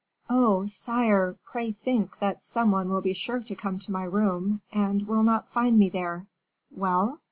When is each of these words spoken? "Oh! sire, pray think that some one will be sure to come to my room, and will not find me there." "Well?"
"Oh! 0.31 0.65
sire, 0.65 1.37
pray 1.45 1.73
think 1.73 2.17
that 2.17 2.41
some 2.41 2.71
one 2.71 2.89
will 2.89 3.01
be 3.01 3.13
sure 3.13 3.39
to 3.41 3.53
come 3.55 3.77
to 3.77 3.91
my 3.91 4.03
room, 4.05 4.61
and 4.71 5.07
will 5.07 5.21
not 5.21 5.51
find 5.51 5.77
me 5.77 5.89
there." 5.89 6.25
"Well?" 6.71 7.19